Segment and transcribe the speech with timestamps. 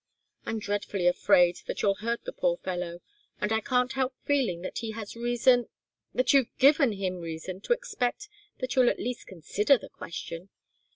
[0.47, 3.01] I'm dreadfully afraid that you'll hurt the poor fellow,
[3.39, 5.69] and I can't help feeling that he has reason
[6.11, 8.27] that you've given him reason to expect
[8.61, 10.49] that you'll at least consider the question.